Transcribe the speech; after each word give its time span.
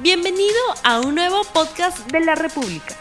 Bienvenido 0.00 0.60
a 0.84 1.00
un 1.00 1.16
nuevo 1.16 1.42
podcast 1.52 2.08
de 2.12 2.20
la 2.20 2.36
República. 2.36 2.94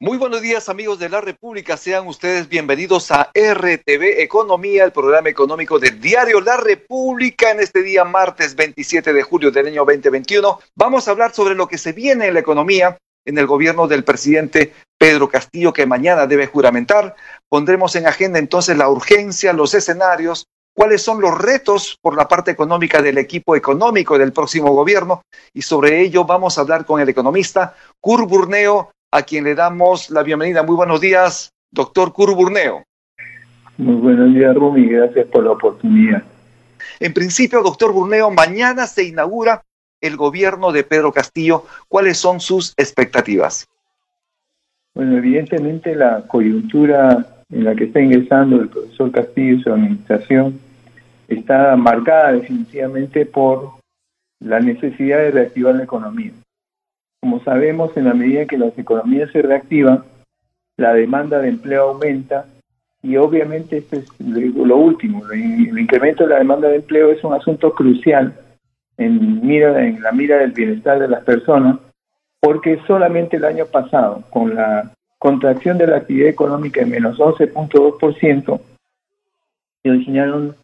Muy 0.00 0.18
buenos 0.18 0.42
días 0.42 0.68
amigos 0.68 0.98
de 0.98 1.08
la 1.08 1.20
República, 1.20 1.76
sean 1.76 2.08
ustedes 2.08 2.48
bienvenidos 2.48 3.12
a 3.12 3.30
RTV 3.32 4.22
Economía, 4.22 4.82
el 4.82 4.90
programa 4.90 5.28
económico 5.28 5.78
del 5.78 6.00
diario 6.00 6.40
La 6.40 6.56
República 6.56 7.52
en 7.52 7.60
este 7.60 7.84
día 7.84 8.04
martes 8.04 8.56
27 8.56 9.12
de 9.12 9.22
julio 9.22 9.52
del 9.52 9.68
año 9.68 9.84
2021. 9.84 10.58
Vamos 10.74 11.06
a 11.06 11.12
hablar 11.12 11.32
sobre 11.32 11.54
lo 11.54 11.68
que 11.68 11.78
se 11.78 11.92
viene 11.92 12.26
en 12.26 12.34
la 12.34 12.40
economía 12.40 12.98
en 13.24 13.38
el 13.38 13.46
gobierno 13.46 13.86
del 13.86 14.02
presidente 14.02 14.74
Pedro 14.98 15.28
Castillo 15.28 15.72
que 15.72 15.86
mañana 15.86 16.26
debe 16.26 16.48
juramentar. 16.48 17.14
Pondremos 17.48 17.94
en 17.94 18.08
agenda 18.08 18.40
entonces 18.40 18.76
la 18.76 18.88
urgencia, 18.88 19.52
los 19.52 19.74
escenarios, 19.74 20.48
cuáles 20.74 21.02
son 21.02 21.20
los 21.20 21.38
retos 21.38 21.96
por 22.02 22.16
la 22.16 22.28
parte 22.28 22.50
económica 22.50 23.00
del 23.00 23.16
equipo 23.16 23.56
económico 23.56 24.18
del 24.18 24.32
próximo 24.32 24.72
gobierno 24.72 25.22
y 25.54 25.62
sobre 25.62 26.02
ello 26.02 26.24
vamos 26.24 26.58
a 26.58 26.62
hablar 26.62 26.84
con 26.84 27.00
el 27.00 27.08
economista 27.08 27.74
Cur 28.00 28.26
Burneo, 28.26 28.90
a 29.10 29.22
quien 29.22 29.44
le 29.44 29.54
damos 29.54 30.10
la 30.10 30.22
bienvenida. 30.22 30.62
Muy 30.62 30.76
buenos 30.76 31.00
días, 31.00 31.52
doctor 31.70 32.12
Cur 32.12 32.34
Burneo. 32.34 32.82
Muy 33.78 33.94
buenos 33.94 34.34
días, 34.34 34.54
Rumi, 34.54 34.86
gracias 34.86 35.26
por 35.28 35.44
la 35.44 35.52
oportunidad. 35.52 36.22
En 37.00 37.14
principio, 37.14 37.62
doctor 37.62 37.92
Burneo, 37.92 38.30
mañana 38.30 38.86
se 38.86 39.04
inaugura 39.04 39.62
el 40.00 40.16
gobierno 40.16 40.70
de 40.70 40.84
Pedro 40.84 41.12
Castillo. 41.12 41.64
¿Cuáles 41.88 42.18
son 42.18 42.40
sus 42.40 42.74
expectativas? 42.76 43.66
Bueno, 44.94 45.16
evidentemente 45.16 45.94
la 45.94 46.22
coyuntura 46.26 47.26
en 47.50 47.64
la 47.64 47.74
que 47.74 47.84
está 47.84 48.00
ingresando 48.00 48.60
el 48.60 48.68
profesor 48.68 49.10
Castillo 49.10 49.54
y 49.56 49.62
su 49.62 49.72
administración 49.72 50.60
está 51.34 51.76
marcada 51.76 52.32
definitivamente 52.32 53.26
por 53.26 53.74
la 54.40 54.60
necesidad 54.60 55.18
de 55.18 55.30
reactivar 55.30 55.74
la 55.74 55.84
economía. 55.84 56.32
Como 57.20 57.42
sabemos, 57.42 57.96
en 57.96 58.04
la 58.04 58.14
medida 58.14 58.46
que 58.46 58.58
las 58.58 58.76
economías 58.78 59.30
se 59.30 59.42
reactivan, 59.42 60.04
la 60.76 60.92
demanda 60.92 61.38
de 61.38 61.48
empleo 61.48 61.90
aumenta 61.90 62.46
y 63.02 63.16
obviamente 63.16 63.78
esto 63.78 63.96
es 63.96 64.08
lo 64.18 64.76
último, 64.76 65.22
el 65.30 65.78
incremento 65.78 66.24
de 66.24 66.30
la 66.30 66.38
demanda 66.38 66.68
de 66.68 66.76
empleo 66.76 67.10
es 67.10 67.22
un 67.22 67.34
asunto 67.34 67.74
crucial 67.74 68.34
en, 68.96 69.46
mira, 69.46 69.86
en 69.86 70.02
la 70.02 70.12
mira 70.12 70.38
del 70.38 70.52
bienestar 70.52 70.98
de 70.98 71.08
las 71.08 71.22
personas, 71.22 71.78
porque 72.40 72.80
solamente 72.86 73.36
el 73.36 73.44
año 73.44 73.66
pasado, 73.66 74.22
con 74.30 74.54
la 74.54 74.90
contracción 75.18 75.78
de 75.78 75.86
la 75.86 75.98
actividad 75.98 76.28
económica 76.28 76.80
en 76.80 76.90
menos 76.90 77.18
11.2%, 77.18 78.60
se 79.82 79.90
originaron 79.90 80.56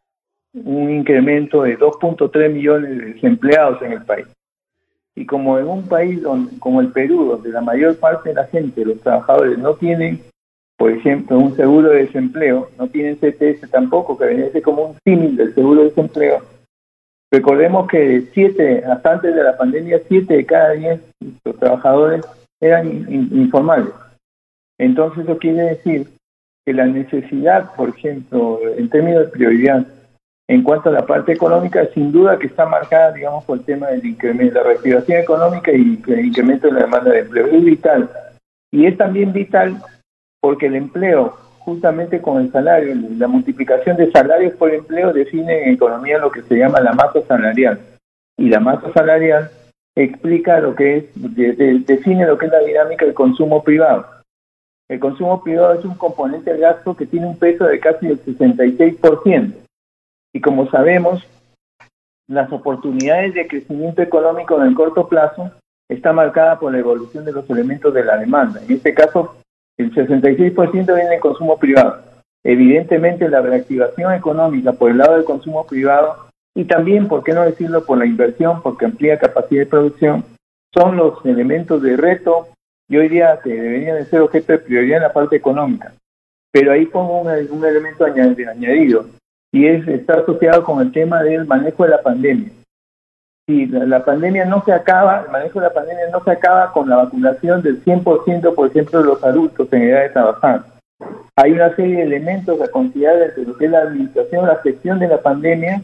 un 0.52 0.90
incremento 0.90 1.62
de 1.62 1.78
2.3 1.78 2.52
millones 2.52 2.90
de 2.90 3.04
desempleados 3.12 3.82
en 3.82 3.92
el 3.92 4.02
país. 4.02 4.26
Y 5.14 5.26
como 5.26 5.58
en 5.58 5.68
un 5.68 5.88
país 5.88 6.22
donde, 6.22 6.58
como 6.58 6.80
el 6.80 6.92
Perú, 6.92 7.24
donde 7.24 7.50
la 7.50 7.60
mayor 7.60 7.96
parte 7.98 8.30
de 8.30 8.36
la 8.36 8.46
gente, 8.46 8.84
los 8.84 9.00
trabajadores, 9.00 9.58
no 9.58 9.74
tienen, 9.74 10.20
por 10.76 10.90
ejemplo, 10.90 11.38
un 11.38 11.56
seguro 11.56 11.90
de 11.90 12.06
desempleo, 12.06 12.70
no 12.78 12.88
tienen 12.88 13.16
CTS 13.16 13.70
tampoco, 13.70 14.16
que 14.16 14.26
viene 14.26 14.62
como 14.62 14.90
un 14.90 14.96
símil 15.04 15.36
del 15.36 15.54
seguro 15.54 15.80
de 15.80 15.88
desempleo, 15.88 16.42
recordemos 17.30 17.86
que 17.88 18.28
siete, 18.32 18.84
hasta 18.84 19.12
antes 19.12 19.34
de 19.34 19.42
la 19.42 19.56
pandemia, 19.56 20.00
siete 20.08 20.36
de 20.36 20.46
cada 20.46 20.72
diez 20.72 21.00
los 21.44 21.58
trabajadores 21.58 22.24
eran 22.60 22.88
informales. 23.10 23.92
Entonces 24.78 25.24
eso 25.24 25.38
quiere 25.38 25.62
decir 25.62 26.08
que 26.64 26.72
la 26.72 26.86
necesidad, 26.86 27.74
por 27.74 27.90
ejemplo, 27.90 28.60
en 28.76 28.88
términos 28.88 29.26
de 29.26 29.32
prioridad, 29.32 29.86
en 30.50 30.64
cuanto 30.64 30.88
a 30.88 30.92
la 30.92 31.06
parte 31.06 31.32
económica, 31.32 31.86
sin 31.94 32.10
duda 32.10 32.36
que 32.36 32.48
está 32.48 32.66
marcada, 32.66 33.12
digamos, 33.12 33.44
por 33.44 33.58
el 33.58 33.64
tema 33.64 33.86
del 33.86 34.04
incremento, 34.04 34.58
la 34.58 34.64
reactivación 34.64 35.20
económica 35.20 35.70
y 35.70 36.02
el 36.08 36.26
incremento 36.26 36.66
de 36.66 36.72
la 36.72 36.80
demanda 36.80 37.12
de 37.12 37.20
empleo. 37.20 37.46
Es 37.46 37.64
vital. 37.64 38.10
Y 38.72 38.84
es 38.84 38.98
también 38.98 39.32
vital 39.32 39.80
porque 40.40 40.66
el 40.66 40.74
empleo, 40.74 41.36
justamente 41.60 42.20
con 42.20 42.42
el 42.42 42.50
salario, 42.50 42.96
la 43.16 43.28
multiplicación 43.28 43.96
de 43.96 44.10
salarios 44.10 44.54
por 44.54 44.74
empleo 44.74 45.12
define 45.12 45.66
en 45.68 45.74
economía 45.74 46.18
lo 46.18 46.32
que 46.32 46.42
se 46.42 46.56
llama 46.56 46.80
la 46.80 46.94
masa 46.94 47.22
salarial. 47.28 47.78
Y 48.36 48.48
la 48.48 48.58
masa 48.58 48.92
salarial 48.92 49.52
explica 49.94 50.58
lo 50.58 50.74
que 50.74 50.96
es, 50.96 51.04
define 51.86 52.26
lo 52.26 52.36
que 52.36 52.46
es 52.46 52.52
la 52.52 52.58
dinámica 52.58 53.04
del 53.04 53.14
consumo 53.14 53.62
privado. 53.62 54.04
El 54.88 54.98
consumo 54.98 55.44
privado 55.44 55.74
es 55.74 55.84
un 55.84 55.94
componente 55.94 56.50
del 56.50 56.62
gasto 56.62 56.96
que 56.96 57.06
tiene 57.06 57.28
un 57.28 57.38
peso 57.38 57.66
de 57.66 57.78
casi 57.78 58.08
el 58.08 58.20
66%. 58.20 59.60
Y 60.32 60.40
como 60.40 60.70
sabemos, 60.70 61.26
las 62.28 62.52
oportunidades 62.52 63.34
de 63.34 63.48
crecimiento 63.48 64.02
económico 64.02 64.60
en 64.60 64.68
el 64.68 64.74
corto 64.74 65.08
plazo 65.08 65.50
está 65.88 66.12
marcada 66.12 66.58
por 66.58 66.72
la 66.72 66.78
evolución 66.78 67.24
de 67.24 67.32
los 67.32 67.48
elementos 67.50 67.92
de 67.92 68.04
la 68.04 68.16
demanda. 68.16 68.60
En 68.62 68.72
este 68.72 68.94
caso, 68.94 69.36
el 69.76 69.92
66% 69.92 70.94
viene 70.94 71.10
del 71.10 71.20
consumo 71.20 71.58
privado. 71.58 72.02
Evidentemente, 72.44 73.28
la 73.28 73.40
reactivación 73.40 74.14
económica 74.14 74.72
por 74.72 74.90
el 74.90 74.98
lado 74.98 75.16
del 75.16 75.24
consumo 75.24 75.66
privado 75.66 76.28
y 76.54 76.64
también, 76.64 77.08
por 77.08 77.24
qué 77.24 77.32
no 77.32 77.42
decirlo, 77.42 77.84
por 77.84 77.98
la 77.98 78.06
inversión, 78.06 78.62
porque 78.62 78.84
amplía 78.84 79.18
capacidad 79.18 79.62
de 79.62 79.66
producción, 79.66 80.24
son 80.72 80.96
los 80.96 81.24
elementos 81.24 81.82
de 81.82 81.96
reto 81.96 82.48
yo 82.90 83.00
diría 83.00 83.38
que 83.42 83.50
deberían 83.50 83.98
de 83.98 84.04
ser 84.06 84.20
objeto 84.20 84.52
de 84.52 84.58
prioridad 84.58 84.96
en 84.96 85.02
la 85.04 85.12
parte 85.12 85.36
económica. 85.36 85.94
Pero 86.52 86.72
ahí 86.72 86.86
pongo 86.86 87.20
un, 87.20 87.64
elemento 87.64 88.04
añadido, 88.04 89.06
y 89.52 89.66
es 89.66 89.86
está 89.88 90.14
asociado 90.14 90.64
con 90.64 90.80
el 90.80 90.92
tema 90.92 91.22
del 91.22 91.46
manejo 91.46 91.84
de 91.84 91.90
la 91.90 92.02
pandemia. 92.02 92.50
Si 93.46 93.66
la, 93.66 94.04
pandemia 94.04 94.44
no 94.44 94.62
se 94.64 94.72
acaba, 94.72 95.24
el 95.24 95.32
manejo 95.32 95.60
de 95.60 95.66
la 95.66 95.74
pandemia 95.74 96.08
no 96.12 96.22
se 96.22 96.30
acaba 96.30 96.72
con 96.72 96.88
la 96.88 96.96
vacunación 96.96 97.62
del 97.62 97.82
100%, 97.84 98.54
por 98.54 98.70
ejemplo, 98.70 99.00
de 99.00 99.06
los 99.06 99.24
adultos 99.24 99.72
en 99.72 99.82
edad 99.82 100.02
de 100.02 100.10
trabajar. 100.10 100.64
Hay 101.34 101.52
una 101.52 101.74
serie 101.74 101.96
de 101.96 102.02
elementos 102.02 102.60
a 102.60 102.70
considerar 102.70 103.20
entre 103.22 103.44
lo 103.44 103.56
que 103.56 103.64
es 103.64 103.70
la 103.70 103.80
administración, 103.80 104.46
la 104.46 104.56
gestión 104.56 104.98
de 105.00 105.08
la 105.08 105.20
pandemia, 105.20 105.82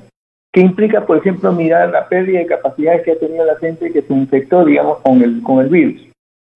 que 0.53 0.61
implica, 0.61 1.05
por 1.05 1.19
ejemplo, 1.19 1.53
mirar 1.53 1.89
la 1.91 2.09
pérdida 2.09 2.39
de 2.39 2.47
capacidades 2.47 3.03
que 3.03 3.13
ha 3.13 3.19
tenido 3.19 3.45
la 3.45 3.57
gente 3.57 3.93
que 3.93 4.03
se 4.03 4.15
infectó, 4.15 4.65
digamos, 4.65 4.99
con 4.99 5.23
el, 5.23 5.43
con 5.43 5.61
el 5.61 5.69
virus 5.69 6.07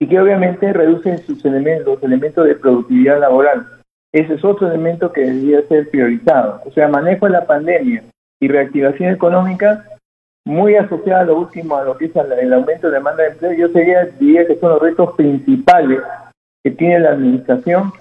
y 0.00 0.06
que 0.09 0.19
obviamente 0.19 0.72
reducen 0.72 1.19
sus 1.19 1.44
elementos, 1.44 1.87
los 1.87 2.03
elementos 2.03 2.47
de 2.47 2.54
productividad 2.54 3.21
laboral. 3.21 3.79
Ese 4.12 4.34
es 4.34 4.44
otro 4.44 4.66
elemento 4.66 5.12
que 5.12 5.21
debería 5.21 5.62
ser 5.69 5.88
priorizado. 5.91 6.62
O 6.66 6.72
sea, 6.72 6.88
manejo 6.88 7.26
de 7.26 7.32
la 7.32 7.47
pandemia 7.47 8.03
y 8.41 8.48
reactivación 8.48 9.12
económica, 9.12 9.84
muy 10.44 10.75
asociada 10.75 11.21
a 11.21 11.25
lo 11.25 11.38
último, 11.38 11.76
a 11.76 11.84
lo 11.84 11.97
que 11.97 12.06
es 12.06 12.12
el 12.16 12.53
aumento 12.53 12.88
de 12.88 12.94
demanda 12.94 13.22
de 13.22 13.31
empleo, 13.31 13.53
yo 13.53 13.69
sería, 13.69 14.06
diría 14.19 14.47
que 14.47 14.56
son 14.56 14.71
los 14.71 14.82
retos 14.82 15.15
principales 15.15 16.00
que 16.65 16.71
tiene 16.72 17.00
la 17.00 17.10
administración. 17.10 17.93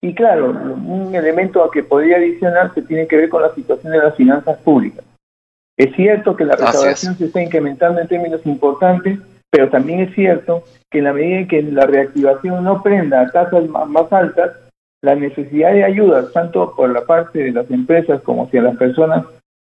Y 0.00 0.14
claro, 0.14 0.50
un 0.50 1.14
elemento 1.14 1.62
a 1.62 1.70
que 1.70 1.82
podría 1.82 2.16
adicionarse 2.16 2.82
tiene 2.82 3.06
que 3.06 3.16
ver 3.16 3.28
con 3.28 3.42
la 3.42 3.54
situación 3.54 3.92
de 3.92 3.98
las 3.98 4.14
finanzas 4.14 4.58
públicas. 4.58 5.04
Es 5.76 5.94
cierto 5.94 6.34
que 6.36 6.44
la 6.44 6.56
recaudación 6.56 7.16
se 7.16 7.26
está 7.26 7.42
incrementando 7.42 8.00
en 8.00 8.08
términos 8.08 8.44
importantes, 8.46 9.18
pero 9.50 9.68
también 9.68 10.00
es 10.00 10.14
cierto 10.14 10.64
que 10.90 10.98
en 10.98 11.04
la 11.04 11.12
medida 11.12 11.38
en 11.38 11.48
que 11.48 11.62
la 11.62 11.86
reactivación 11.86 12.64
no 12.64 12.82
prenda 12.82 13.20
a 13.20 13.30
tasas 13.30 13.68
más 13.68 14.12
altas, 14.12 14.52
la 15.02 15.14
necesidad 15.14 15.72
de 15.72 15.84
ayuda, 15.84 16.30
tanto 16.32 16.74
por 16.74 16.90
la 16.90 17.02
parte 17.02 17.38
de 17.38 17.52
las 17.52 17.70
empresas 17.70 18.20
como 18.22 18.44
hacia 18.44 18.62
las 18.62 18.76
personas, 18.76 19.24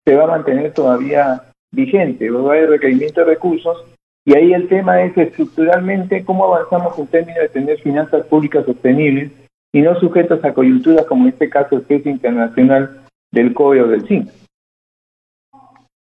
se 0.05 0.15
va 0.15 0.23
a 0.23 0.37
mantener 0.37 0.73
todavía 0.73 1.43
vigente, 1.71 2.29
va 2.29 2.39
a 2.39 2.53
haber 2.53 2.69
requerimiento 2.69 3.21
de 3.21 3.27
recursos, 3.27 3.85
y 4.25 4.35
ahí 4.35 4.53
el 4.53 4.67
tema 4.67 5.01
es 5.03 5.17
estructuralmente 5.17 6.23
cómo 6.25 6.45
avanzamos 6.45 6.97
en 6.99 7.07
términos 7.07 7.41
de 7.41 7.49
tener 7.49 7.79
finanzas 7.79 8.25
públicas 8.25 8.65
sostenibles 8.65 9.31
y 9.71 9.81
no 9.81 9.99
sujetas 9.99 10.43
a 10.43 10.53
coyunturas 10.53 11.05
como 11.05 11.23
en 11.23 11.29
este 11.29 11.49
caso 11.49 11.75
el 11.75 11.81
precio 11.83 12.11
internacional 12.11 13.01
del 13.31 13.53
COVID 13.53 13.83
o 13.83 13.87
del 13.87 14.07
zinc. 14.07 14.29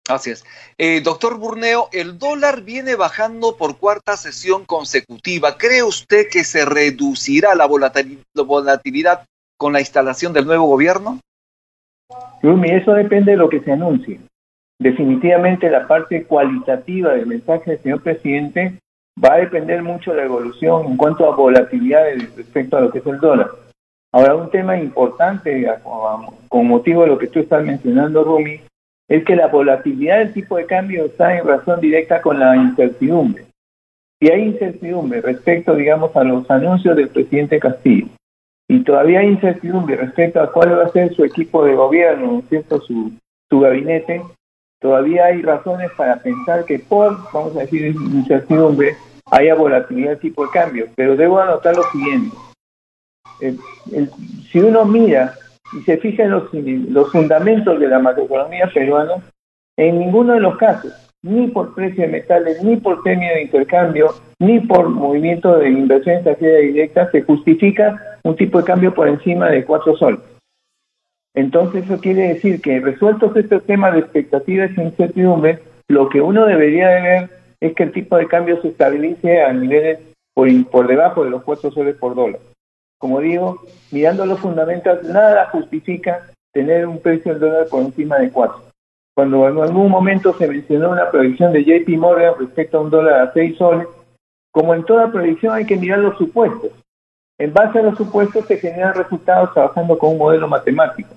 Así 0.08 0.30
es. 0.30 0.44
Eh, 0.78 1.02
doctor 1.02 1.38
Burneo, 1.38 1.88
el 1.92 2.18
dólar 2.18 2.62
viene 2.62 2.96
bajando 2.96 3.56
por 3.56 3.76
cuarta 3.76 4.16
sesión 4.16 4.64
consecutiva. 4.64 5.58
¿Cree 5.58 5.82
usted 5.82 6.28
que 6.32 6.44
se 6.44 6.64
reducirá 6.64 7.54
la 7.54 7.66
volatilidad 7.66 9.26
con 9.58 9.74
la 9.74 9.80
instalación 9.80 10.32
del 10.32 10.46
nuevo 10.46 10.66
gobierno? 10.66 11.20
Rumi, 12.42 12.70
eso 12.70 12.94
depende 12.94 13.32
de 13.32 13.36
lo 13.36 13.50
que 13.50 13.60
se 13.60 13.72
anuncie. 13.72 14.20
Definitivamente 14.78 15.68
la 15.68 15.86
parte 15.86 16.24
cualitativa 16.24 17.12
del 17.12 17.26
mensaje 17.26 17.72
del 17.72 17.82
señor 17.82 18.02
presidente 18.02 18.78
va 19.22 19.34
a 19.34 19.38
depender 19.38 19.82
mucho 19.82 20.12
de 20.12 20.18
la 20.18 20.24
evolución 20.24 20.86
en 20.86 20.96
cuanto 20.96 21.30
a 21.30 21.36
volatilidad 21.36 22.04
respecto 22.36 22.76
a 22.76 22.80
lo 22.80 22.90
que 22.90 23.00
es 23.00 23.06
el 23.06 23.18
dólar. 23.18 23.50
Ahora, 24.12 24.36
un 24.36 24.50
tema 24.50 24.78
importante 24.78 25.68
con 26.48 26.66
motivo 26.66 27.02
de 27.02 27.08
lo 27.08 27.18
que 27.18 27.26
tú 27.26 27.40
estás 27.40 27.62
mencionando, 27.62 28.24
Rumi, 28.24 28.60
es 29.08 29.24
que 29.24 29.36
la 29.36 29.46
volatilidad 29.46 30.18
del 30.18 30.32
tipo 30.34 30.56
de 30.56 30.66
cambio 30.66 31.06
está 31.06 31.36
en 31.36 31.46
razón 31.46 31.80
directa 31.80 32.20
con 32.20 32.38
la 32.38 32.56
incertidumbre. 32.56 33.46
Si 34.20 34.30
hay 34.30 34.42
incertidumbre 34.42 35.20
respecto, 35.20 35.74
digamos, 35.74 36.14
a 36.14 36.24
los 36.24 36.50
anuncios 36.50 36.94
del 36.96 37.08
presidente 37.08 37.58
Castillo, 37.58 38.08
y 38.68 38.84
todavía 38.84 39.20
hay 39.20 39.28
incertidumbre 39.28 39.96
respecto 39.96 40.40
a 40.40 40.52
cuál 40.52 40.78
va 40.78 40.84
a 40.84 40.90
ser 40.90 41.14
su 41.14 41.24
equipo 41.24 41.64
de 41.64 41.74
gobierno, 41.74 42.42
¿cierto? 42.50 42.80
Su, 42.82 43.12
su 43.48 43.60
gabinete, 43.60 44.22
todavía 44.78 45.26
hay 45.26 45.40
razones 45.40 45.90
para 45.96 46.16
pensar 46.16 46.66
que 46.66 46.78
por, 46.78 47.16
vamos 47.32 47.56
a 47.56 47.60
decir, 47.60 47.86
incertidumbre, 47.86 48.94
haya 49.30 49.54
volatilidad 49.54 50.10
de 50.10 50.16
tipo 50.16 50.44
de 50.44 50.50
cambio. 50.50 50.86
Pero 50.96 51.16
debo 51.16 51.40
anotar 51.40 51.74
lo 51.74 51.84
siguiente. 51.84 52.36
si 54.50 54.60
uno 54.60 54.84
mira 54.84 55.34
y 55.72 55.82
se 55.82 55.98
fija 55.98 56.24
en 56.24 56.30
los, 56.30 57.12
fundamentos 57.12 57.78
de 57.78 57.88
la 57.88 57.98
macroeconomía 57.98 58.70
peruana, 58.72 59.14
en 59.76 59.98
ninguno 59.98 60.34
de 60.34 60.40
los 60.40 60.56
casos, 60.56 60.92
ni 61.22 61.48
por 61.48 61.74
precio 61.74 62.02
de 62.02 62.08
metales, 62.08 62.62
ni 62.62 62.76
por 62.76 63.02
premio 63.02 63.28
de 63.34 63.42
intercambio, 63.42 64.14
ni 64.38 64.60
por 64.60 64.88
movimiento 64.88 65.58
de 65.58 65.68
inversión 65.68 66.16
extranjera 66.16 66.58
directa, 66.58 67.10
se 67.10 67.22
justifica 67.22 68.18
un 68.24 68.36
tipo 68.36 68.58
de 68.58 68.64
cambio 68.64 68.94
por 68.94 69.08
encima 69.08 69.50
de 69.50 69.64
cuatro 69.64 69.96
soles. 69.96 70.20
Entonces 71.34 71.84
eso 71.84 72.00
quiere 72.00 72.34
decir 72.34 72.60
que 72.60 72.80
resueltos 72.80 73.36
estos 73.36 73.64
temas 73.64 73.92
de 73.94 74.00
expectativas 74.00 74.76
e 74.76 74.82
incertidumbre, 74.82 75.60
lo 75.88 76.08
que 76.08 76.20
uno 76.20 76.46
debería 76.46 76.88
de 76.88 77.02
ver 77.02 77.30
es 77.60 77.74
que 77.74 77.84
el 77.84 77.92
tipo 77.92 78.16
de 78.16 78.26
cambio 78.26 78.60
se 78.60 78.68
estabilice 78.68 79.42
a 79.42 79.52
niveles 79.52 80.00
por, 80.34 80.48
por 80.70 80.86
debajo 80.86 81.24
de 81.24 81.30
los 81.30 81.42
cuatro 81.42 81.70
soles 81.70 81.96
por 81.96 82.14
dólar. 82.14 82.40
Como 82.98 83.20
digo, 83.20 83.62
mirando 83.90 84.26
los 84.26 84.40
fundamentos, 84.40 85.04
nada 85.04 85.48
justifica 85.50 86.26
tener 86.52 86.86
un 86.86 87.00
precio 87.00 87.32
del 87.32 87.40
dólar 87.40 87.68
por 87.68 87.82
encima 87.82 88.18
de 88.18 88.30
cuatro. 88.30 88.62
Cuando 89.14 89.48
en 89.48 89.58
algún 89.58 89.90
momento 89.90 90.32
se 90.36 90.48
mencionó 90.48 90.90
una 90.90 91.10
predicción 91.10 91.52
de 91.52 91.64
JP 91.64 91.88
Morgan 91.98 92.34
respecto 92.38 92.78
a 92.78 92.80
un 92.82 92.90
dólar 92.90 93.20
a 93.20 93.32
seis 93.32 93.56
soles, 93.56 93.86
como 94.52 94.74
en 94.74 94.84
toda 94.84 95.12
predicción 95.12 95.54
hay 95.54 95.66
que 95.66 95.76
mirar 95.76 96.00
los 96.00 96.18
supuestos. 96.18 96.70
En 97.38 97.52
base 97.52 97.78
a 97.78 97.82
los 97.82 97.96
supuestos 97.96 98.46
se 98.46 98.58
generan 98.58 98.94
resultados 98.94 99.52
trabajando 99.54 99.96
con 99.96 100.10
un 100.10 100.18
modelo 100.18 100.48
matemático. 100.48 101.14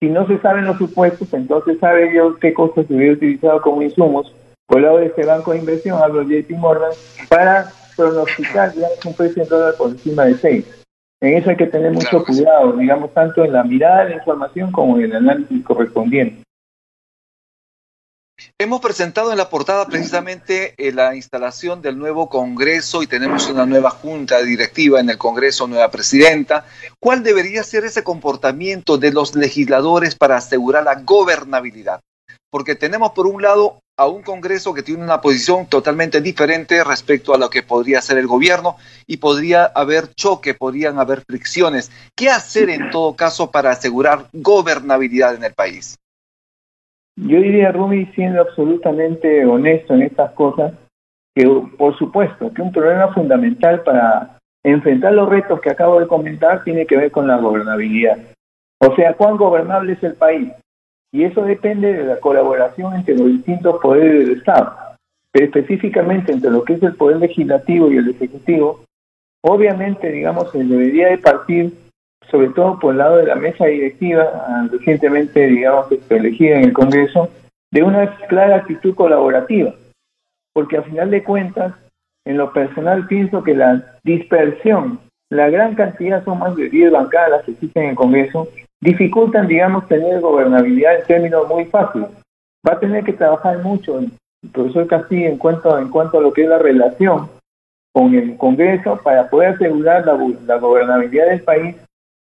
Si 0.00 0.08
no 0.08 0.26
se 0.26 0.38
saben 0.38 0.64
los 0.64 0.78
supuestos, 0.78 1.32
entonces 1.34 1.78
sabe 1.78 2.10
Dios 2.10 2.38
qué 2.40 2.52
cosas 2.54 2.86
se 2.86 2.94
hubiera 2.94 3.14
utilizado 3.14 3.60
como 3.60 3.82
insumos 3.82 4.34
por 4.66 4.80
lado 4.80 4.98
de 4.98 5.06
este 5.06 5.24
banco 5.26 5.52
de 5.52 5.58
inversión, 5.58 6.02
hablo 6.02 6.24
de 6.24 6.42
JP 6.42 6.58
Morgan, 6.58 6.92
para 7.28 7.70
pronosticar 7.96 8.72
digamos, 8.72 9.04
un 9.04 9.14
precio 9.14 9.42
en 9.42 9.48
dólar 9.48 9.74
por 9.76 9.90
encima 9.90 10.24
de 10.24 10.34
6. 10.34 10.83
En 11.20 11.36
eso 11.36 11.50
hay 11.50 11.56
que 11.56 11.66
tener 11.66 11.92
mucho 11.92 12.24
cuidado, 12.24 12.72
digamos, 12.72 13.12
tanto 13.14 13.44
en 13.44 13.52
la 13.52 13.64
mirada 13.64 14.04
de 14.04 14.10
la 14.10 14.16
información 14.16 14.72
como 14.72 14.98
en 14.98 15.04
el 15.04 15.16
análisis 15.16 15.64
correspondiente. 15.64 16.44
Hemos 18.58 18.80
presentado 18.80 19.30
en 19.30 19.38
la 19.38 19.48
portada 19.48 19.86
precisamente 19.86 20.74
eh, 20.76 20.92
la 20.92 21.14
instalación 21.14 21.82
del 21.82 21.98
nuevo 21.98 22.28
Congreso 22.28 23.02
y 23.02 23.06
tenemos 23.06 23.48
una 23.48 23.64
nueva 23.64 23.90
junta 23.90 24.42
directiva 24.42 25.00
en 25.00 25.08
el 25.08 25.18
Congreso, 25.18 25.66
nueva 25.66 25.90
presidenta. 25.90 26.66
¿Cuál 27.00 27.22
debería 27.22 27.62
ser 27.62 27.84
ese 27.84 28.02
comportamiento 28.02 28.98
de 28.98 29.12
los 29.12 29.34
legisladores 29.36 30.16
para 30.16 30.36
asegurar 30.36 30.84
la 30.84 30.96
gobernabilidad? 30.96 32.00
Porque 32.50 32.74
tenemos 32.74 33.12
por 33.12 33.26
un 33.26 33.40
lado 33.40 33.80
a 33.96 34.08
un 34.08 34.22
Congreso 34.22 34.74
que 34.74 34.82
tiene 34.82 35.04
una 35.04 35.20
posición 35.20 35.66
totalmente 35.66 36.20
diferente 36.20 36.82
respecto 36.82 37.34
a 37.34 37.38
lo 37.38 37.48
que 37.48 37.62
podría 37.62 38.00
ser 38.00 38.18
el 38.18 38.26
gobierno 38.26 38.76
y 39.06 39.18
podría 39.18 39.66
haber 39.66 40.08
choque, 40.14 40.54
podrían 40.54 40.98
haber 40.98 41.20
fricciones. 41.20 41.92
¿Qué 42.16 42.28
hacer 42.28 42.70
en 42.70 42.90
todo 42.90 43.14
caso 43.14 43.50
para 43.50 43.70
asegurar 43.70 44.26
gobernabilidad 44.32 45.36
en 45.36 45.44
el 45.44 45.54
país? 45.54 45.96
Yo 47.16 47.38
diría, 47.38 47.70
Rumi, 47.70 48.06
siendo 48.14 48.40
absolutamente 48.40 49.46
honesto 49.46 49.94
en 49.94 50.02
estas 50.02 50.32
cosas, 50.32 50.72
que 51.34 51.48
por 51.78 51.96
supuesto 51.96 52.52
que 52.52 52.62
un 52.62 52.72
problema 52.72 53.12
fundamental 53.14 53.82
para 53.82 54.38
enfrentar 54.64 55.12
los 55.12 55.28
retos 55.28 55.60
que 55.60 55.70
acabo 55.70 56.00
de 56.00 56.08
comentar 56.08 56.64
tiene 56.64 56.86
que 56.86 56.96
ver 56.96 57.12
con 57.12 57.28
la 57.28 57.36
gobernabilidad. 57.36 58.18
O 58.80 58.94
sea, 58.96 59.14
cuán 59.14 59.36
gobernable 59.36 59.92
es 59.92 60.02
el 60.02 60.14
país. 60.14 60.50
Y 61.14 61.22
eso 61.22 61.42
depende 61.42 61.92
de 61.92 62.04
la 62.04 62.18
colaboración 62.18 62.92
entre 62.96 63.16
los 63.16 63.28
distintos 63.28 63.80
poderes 63.80 64.26
del 64.26 64.38
Estado, 64.38 64.74
pero 65.30 65.46
específicamente 65.46 66.32
entre 66.32 66.50
lo 66.50 66.64
que 66.64 66.72
es 66.72 66.82
el 66.82 66.96
poder 66.96 67.18
legislativo 67.18 67.88
y 67.88 67.98
el 67.98 68.10
ejecutivo. 68.10 68.80
Obviamente, 69.40 70.10
digamos, 70.10 70.50
se 70.50 70.64
debería 70.64 71.10
de 71.10 71.18
partir 71.18 71.72
sobre 72.32 72.48
todo 72.48 72.80
por 72.80 72.94
el 72.94 72.98
lado 72.98 73.18
de 73.18 73.26
la 73.26 73.36
mesa 73.36 73.66
directiva, 73.66 74.66
recientemente, 74.72 75.46
digamos, 75.46 75.92
este, 75.92 76.16
elegida 76.16 76.56
en 76.56 76.64
el 76.64 76.72
Congreso, 76.72 77.30
de 77.70 77.84
una 77.84 78.16
clara 78.26 78.56
actitud 78.56 78.92
colaborativa, 78.96 79.72
porque 80.52 80.78
al 80.78 80.84
final 80.84 81.12
de 81.12 81.22
cuentas, 81.22 81.74
en 82.24 82.38
lo 82.38 82.52
personal 82.52 83.06
pienso 83.06 83.44
que 83.44 83.54
la 83.54 83.98
dispersión, 84.02 84.98
la 85.30 85.48
gran 85.48 85.76
cantidad, 85.76 86.24
son 86.24 86.40
más 86.40 86.56
de 86.56 86.68
10 86.68 86.90
bancadas 86.90 87.44
que 87.44 87.52
existen 87.52 87.84
en 87.84 87.90
el 87.90 87.96
Congreso, 87.96 88.48
dificultan, 88.84 89.48
digamos, 89.48 89.88
tener 89.88 90.20
gobernabilidad 90.20 91.00
en 91.00 91.06
términos 91.06 91.48
muy 91.48 91.64
fáciles. 91.64 92.10
Va 92.68 92.74
a 92.74 92.78
tener 92.78 93.02
que 93.02 93.14
trabajar 93.14 93.58
mucho 93.60 93.98
el 93.98 94.12
profesor 94.52 94.86
Castillo 94.86 95.26
en 95.26 95.38
cuanto, 95.38 95.78
en 95.78 95.88
cuanto 95.88 96.18
a 96.18 96.20
lo 96.20 96.34
que 96.34 96.42
es 96.42 96.48
la 96.48 96.58
relación 96.58 97.30
con 97.94 98.14
el 98.14 98.36
Congreso 98.36 99.00
para 99.02 99.30
poder 99.30 99.54
asegurar 99.54 100.04
la, 100.04 100.18
la 100.46 100.58
gobernabilidad 100.58 101.28
del 101.28 101.42
país 101.42 101.76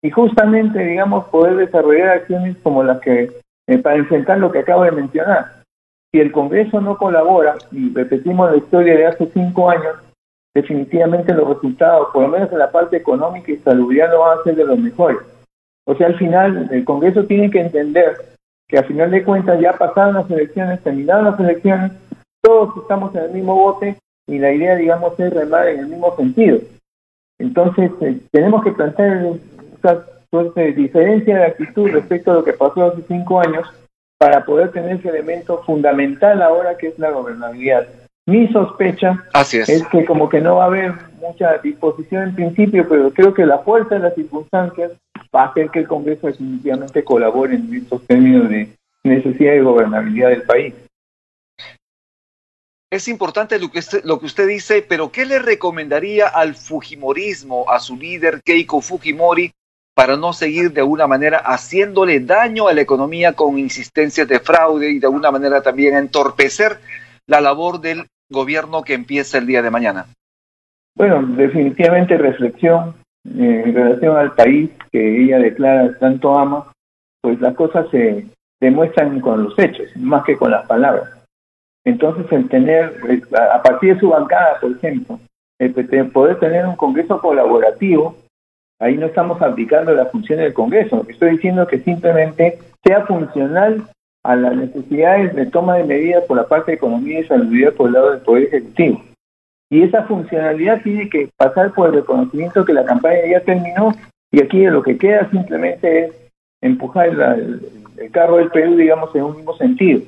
y 0.04 0.10
justamente, 0.10 0.78
digamos, 0.78 1.24
poder 1.26 1.56
desarrollar 1.56 2.10
acciones 2.10 2.56
como 2.62 2.84
las 2.84 3.00
que, 3.00 3.32
eh, 3.66 3.78
para 3.78 3.96
enfrentar 3.96 4.38
lo 4.38 4.52
que 4.52 4.60
acabo 4.60 4.84
de 4.84 4.92
mencionar. 4.92 5.64
Si 6.12 6.20
el 6.20 6.30
Congreso 6.30 6.80
no 6.80 6.96
colabora, 6.96 7.56
y 7.72 7.92
repetimos 7.92 8.52
la 8.52 8.58
historia 8.58 8.96
de 8.96 9.06
hace 9.06 9.26
cinco 9.34 9.68
años, 9.68 9.96
definitivamente 10.54 11.34
los 11.34 11.48
resultados, 11.48 12.08
por 12.12 12.22
lo 12.22 12.28
menos 12.28 12.52
en 12.52 12.58
la 12.58 12.70
parte 12.70 12.98
económica 12.98 13.50
y 13.50 13.56
salubridad, 13.56 14.12
no 14.12 14.20
van 14.20 14.38
a 14.38 14.42
ser 14.44 14.54
de 14.54 14.64
los 14.64 14.78
mejores. 14.78 15.31
O 15.84 15.94
sea, 15.94 16.06
al 16.06 16.18
final, 16.18 16.68
el 16.70 16.84
Congreso 16.84 17.24
tiene 17.24 17.50
que 17.50 17.60
entender 17.60 18.16
que 18.68 18.78
al 18.78 18.84
final 18.84 19.10
de 19.10 19.24
cuentas 19.24 19.60
ya 19.60 19.72
pasaron 19.72 20.14
las 20.14 20.30
elecciones, 20.30 20.82
terminaron 20.82 21.24
las 21.24 21.40
elecciones, 21.40 21.92
todos 22.42 22.76
estamos 22.82 23.14
en 23.14 23.24
el 23.24 23.30
mismo 23.32 23.54
bote 23.54 23.96
y 24.26 24.38
la 24.38 24.52
idea, 24.52 24.76
digamos, 24.76 25.18
es 25.18 25.32
remar 25.32 25.68
en 25.68 25.80
el 25.80 25.86
mismo 25.88 26.14
sentido. 26.16 26.58
Entonces, 27.38 27.90
eh, 28.00 28.20
tenemos 28.30 28.62
que 28.62 28.72
plantear 28.72 29.32
esta 29.74 30.06
diferencia 30.74 31.36
de 31.36 31.44
actitud 31.44 31.90
respecto 31.90 32.30
a 32.30 32.34
lo 32.34 32.44
que 32.44 32.52
pasó 32.52 32.84
hace 32.86 33.02
cinco 33.08 33.40
años 33.40 33.68
para 34.18 34.44
poder 34.44 34.70
tener 34.70 34.96
ese 34.96 35.08
elemento 35.08 35.62
fundamental 35.64 36.40
ahora 36.42 36.78
que 36.78 36.88
es 36.88 36.98
la 36.98 37.10
gobernabilidad. 37.10 37.88
Mi 38.26 38.46
sospecha 38.48 39.24
es. 39.52 39.84
que 39.88 40.04
como 40.04 40.28
que 40.28 40.40
no 40.40 40.56
va 40.56 40.64
a 40.64 40.66
haber 40.68 40.94
mucha 41.20 41.58
disposición 41.58 42.22
en 42.22 42.34
principio, 42.36 42.86
pero 42.88 43.10
creo 43.10 43.34
que 43.34 43.44
la 43.44 43.58
fuerza 43.58 43.96
de 43.96 44.02
las 44.02 44.14
circunstancias 44.14 44.92
va 45.34 45.42
a 45.42 45.46
hacer 45.48 45.70
que 45.70 45.80
el 45.80 45.88
Congreso 45.88 46.26
definitivamente 46.26 47.04
colabore 47.04 47.54
en 47.54 47.74
estos 47.74 48.06
términos 48.06 48.48
de 48.48 48.68
necesidad 49.04 49.52
de 49.52 49.62
gobernabilidad 49.62 50.30
del 50.30 50.42
país. 50.42 50.74
Es 52.90 53.08
importante 53.08 53.58
lo 53.58 53.70
que, 53.70 53.78
usted, 53.78 54.04
lo 54.04 54.20
que 54.20 54.26
usted 54.26 54.46
dice, 54.46 54.84
pero 54.86 55.10
¿qué 55.10 55.24
le 55.24 55.38
recomendaría 55.38 56.28
al 56.28 56.54
Fujimorismo, 56.54 57.70
a 57.70 57.80
su 57.80 57.96
líder 57.96 58.42
Keiko 58.42 58.82
Fujimori, 58.82 59.50
para 59.94 60.16
no 60.16 60.32
seguir 60.32 60.72
de 60.72 60.80
alguna 60.80 61.06
manera 61.06 61.38
haciéndole 61.38 62.20
daño 62.20 62.68
a 62.68 62.74
la 62.74 62.80
economía 62.80 63.32
con 63.32 63.58
insistencias 63.58 64.28
de 64.28 64.40
fraude 64.40 64.90
y 64.90 64.98
de 64.98 65.06
alguna 65.06 65.30
manera 65.30 65.62
también 65.62 65.96
entorpecer 65.96 66.78
la 67.26 67.40
labor 67.40 67.80
del 67.80 68.06
gobierno 68.28 68.82
que 68.82 68.94
empieza 68.94 69.38
el 69.38 69.46
día 69.46 69.62
de 69.62 69.70
mañana? 69.70 70.06
Bueno, 70.94 71.22
definitivamente 71.22 72.16
reflexión 72.18 72.94
en 73.24 73.74
relación 73.74 74.16
al 74.16 74.32
país 74.32 74.70
que 74.90 75.24
ella 75.24 75.38
declara 75.38 75.98
tanto 75.98 76.38
ama, 76.38 76.72
pues 77.20 77.40
las 77.40 77.54
cosas 77.54 77.88
se 77.90 78.26
demuestran 78.60 79.20
con 79.20 79.44
los 79.44 79.58
hechos, 79.58 79.88
más 79.96 80.24
que 80.24 80.36
con 80.36 80.50
las 80.50 80.66
palabras. 80.66 81.10
Entonces, 81.84 82.30
el 82.30 82.48
tener, 82.48 82.94
a 83.52 83.62
partir 83.62 83.94
de 83.94 84.00
su 84.00 84.08
bancada, 84.10 84.60
por 84.60 84.72
ejemplo, 84.72 85.18
el 85.58 85.72
poder 86.10 86.38
tener 86.38 86.66
un 86.66 86.76
Congreso 86.76 87.20
colaborativo 87.20 88.16
Ahí 88.82 88.96
no 88.96 89.06
estamos 89.06 89.40
aplicando 89.40 89.94
la 89.94 90.06
función 90.06 90.40
del 90.40 90.52
Congreso. 90.52 90.96
Lo 90.96 91.04
que 91.04 91.12
estoy 91.12 91.30
diciendo 91.30 91.62
es 91.62 91.68
que 91.68 91.78
simplemente 91.78 92.58
sea 92.82 93.06
funcional 93.06 93.84
a 94.24 94.34
las 94.34 94.56
necesidades 94.56 95.36
de 95.36 95.46
toma 95.46 95.76
de 95.76 95.84
medidas 95.84 96.24
por 96.24 96.36
la 96.36 96.48
parte 96.48 96.72
de 96.72 96.76
economía 96.78 97.20
y 97.20 97.24
salud 97.24 97.72
por 97.76 97.86
el 97.86 97.92
lado 97.92 98.10
del 98.10 98.22
Poder 98.22 98.42
Ejecutivo. 98.46 99.04
Y 99.72 99.82
esa 99.82 100.02
funcionalidad 100.02 100.82
tiene 100.82 101.08
que 101.08 101.30
pasar 101.34 101.72
por 101.72 101.88
el 101.88 101.94
reconocimiento 101.94 102.62
que 102.62 102.74
la 102.74 102.84
campaña 102.84 103.22
ya 103.26 103.40
terminó 103.40 103.94
y 104.30 104.42
aquí 104.42 104.66
lo 104.66 104.82
que 104.82 104.98
queda 104.98 105.30
simplemente 105.30 106.04
es 106.04 106.12
empujar 106.60 107.08
el, 107.08 108.10
carro 108.10 108.36
del 108.36 108.50
Perú, 108.50 108.76
digamos, 108.76 109.16
en 109.16 109.22
un 109.22 109.36
mismo 109.36 109.56
sentido. 109.56 110.02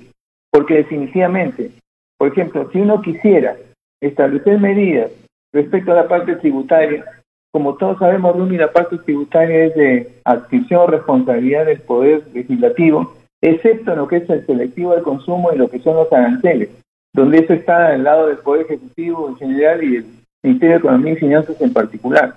Porque 0.50 0.74
definitivamente, 0.74 1.70
por 2.18 2.28
ejemplo, 2.28 2.68
si 2.72 2.80
uno 2.82 3.00
quisiera 3.00 3.56
establecer 4.02 4.60
medidas 4.60 5.10
respecto 5.50 5.92
a 5.92 5.96
la 5.96 6.08
parte 6.08 6.36
tributaria, 6.36 7.02
como 7.50 7.76
todos 7.76 7.98
sabemos, 7.98 8.36
Rumi, 8.36 8.58
la 8.58 8.70
parte 8.70 8.98
tributaria 8.98 9.64
es 9.64 9.74
de 9.76 10.12
adscripción 10.24 10.82
o 10.82 10.86
responsabilidad 10.88 11.64
del 11.64 11.80
Poder 11.80 12.22
Legislativo, 12.34 13.14
excepto 13.40 13.92
en 13.92 13.98
lo 13.98 14.08
que 14.08 14.16
es 14.16 14.28
el 14.28 14.44
selectivo 14.44 14.92
del 14.92 15.04
consumo 15.04 15.54
y 15.54 15.56
lo 15.56 15.70
que 15.70 15.78
son 15.78 15.96
los 15.96 16.12
aranceles, 16.12 16.68
donde 17.14 17.38
eso 17.38 17.54
está 17.54 17.88
al 17.88 18.04
lado 18.04 18.26
del 18.26 18.38
Poder 18.38 18.66
Ejecutivo 18.66 19.28
en 19.28 19.36
general 19.36 19.82
y 19.82 19.96
el 19.96 20.06
Ministerio 20.42 20.74
de 20.74 20.78
Economía 20.80 21.12
y 21.12 21.16
Finanzas 21.16 21.60
en 21.60 21.72
particular. 21.72 22.34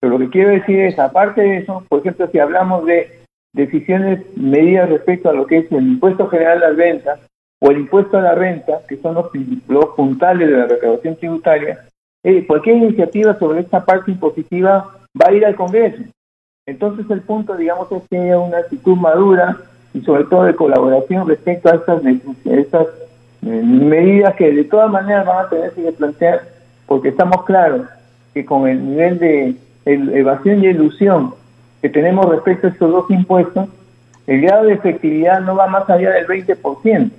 Pero 0.00 0.18
lo 0.18 0.18
que 0.18 0.30
quiero 0.30 0.50
decir 0.50 0.80
es, 0.80 0.98
aparte 0.98 1.40
de 1.40 1.58
eso, 1.58 1.84
por 1.88 2.00
ejemplo, 2.00 2.28
si 2.30 2.38
hablamos 2.38 2.84
de 2.84 3.20
decisiones, 3.54 4.20
medidas 4.36 4.90
respecto 4.90 5.30
a 5.30 5.32
lo 5.32 5.46
que 5.46 5.58
es 5.58 5.72
el 5.72 5.86
impuesto 5.86 6.28
general 6.28 6.62
a 6.62 6.68
las 6.68 6.76
ventas, 6.76 7.20
o 7.62 7.70
el 7.70 7.78
impuesto 7.78 8.18
a 8.18 8.22
la 8.22 8.34
renta, 8.34 8.80
que 8.86 8.98
son 8.98 9.14
los, 9.14 9.30
los 9.68 9.86
puntales 9.96 10.50
de 10.50 10.56
la 10.58 10.66
recaudación 10.66 11.16
tributaria, 11.16 11.86
eh, 12.22 12.46
cualquier 12.46 12.76
iniciativa 12.76 13.38
sobre 13.38 13.60
esta 13.60 13.84
parte 13.84 14.10
impositiva 14.10 14.98
va 15.18 15.28
a 15.28 15.32
ir 15.32 15.46
al 15.46 15.54
Congreso. 15.54 16.02
Entonces 16.66 17.08
el 17.10 17.22
punto, 17.22 17.56
digamos, 17.56 17.90
es 17.92 18.02
que 18.10 18.18
haya 18.18 18.38
una 18.38 18.58
actitud 18.58 18.96
madura 18.96 19.56
y 19.94 20.00
sobre 20.02 20.24
todo 20.24 20.44
de 20.44 20.56
colaboración 20.56 21.28
respecto 21.28 21.70
a 21.70 21.76
estas, 21.76 22.04
estas 22.44 22.86
eh, 22.88 23.05
medidas 23.46 24.34
que 24.34 24.52
de 24.52 24.64
todas 24.64 24.90
maneras 24.90 25.26
van 25.26 25.46
a 25.46 25.48
tener 25.48 25.72
que 25.72 25.92
plantear, 25.92 26.42
porque 26.86 27.08
estamos 27.08 27.44
claros 27.44 27.82
que 28.34 28.44
con 28.44 28.68
el 28.68 28.84
nivel 28.84 29.18
de 29.18 29.56
evasión 29.84 30.62
y 30.64 30.68
ilusión 30.68 31.34
que 31.80 31.88
tenemos 31.88 32.28
respecto 32.28 32.66
a 32.66 32.70
estos 32.70 32.90
dos 32.90 33.10
impuestos, 33.10 33.68
el 34.26 34.40
grado 34.40 34.64
de 34.64 34.74
efectividad 34.74 35.40
no 35.40 35.54
va 35.54 35.68
más 35.68 35.88
allá 35.88 36.10
del 36.10 36.26
20% 36.26 37.10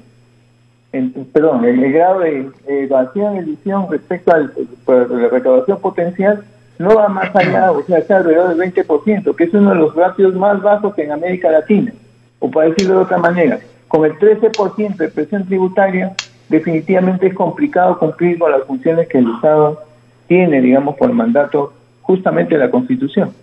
perdón, 1.34 1.65
el, 1.65 1.91
grado 1.91 2.19
de 2.22 2.50
evasión 2.67 3.36
y 3.36 3.39
ilusión 3.39 3.88
respecto 3.89 4.31
a 4.31 4.39
la 4.39 5.27
recaudación 5.29 5.79
potencial 5.79 6.43
no 6.79 6.96
va 6.96 7.07
más 7.07 7.36
allá, 7.36 7.72
o 7.72 7.84
sea, 7.84 7.98
está 7.98 8.17
alrededor 8.17 8.55
del 8.55 8.74
20%, 8.74 9.36
que 9.36 9.43
es 9.46 9.53
uno 9.53 9.72
de 9.72 9.75
los 9.75 9.96
ratios 9.96 10.36
más 10.36 10.62
bajos 10.62 10.98
en 11.00 11.12
América 11.12 11.50
Latina. 11.50 11.91
O 12.39 12.51
para 12.51 12.69
decirlo 12.69 12.98
de 12.98 13.01
otra 13.01 13.17
manera, 13.17 13.60
con 13.88 14.06
el 14.06 14.17
13% 14.17 14.96
de 14.98 15.08
presión 15.10 15.46
tributaria, 15.46 16.15
definitivamente 16.50 17.27
es 17.27 17.34
complicado 17.34 17.98
cumplir 18.00 18.39
con 18.39 18.51
las 18.51 18.63
funciones 18.63 19.08
que 19.08 19.20
el 19.20 19.32
Estado 19.36 19.82
tiene, 20.27 20.62
digamos, 20.62 20.96
por 20.98 21.12
mandato 21.12 21.74
justamente 22.01 22.56
de 22.56 22.65
la 22.65 22.72
Constitución. 22.72 23.34